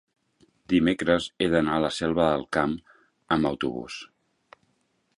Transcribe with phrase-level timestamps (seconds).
[0.71, 2.75] dimecres he d'anar a la Selva del Camp
[3.37, 4.03] amb autobús.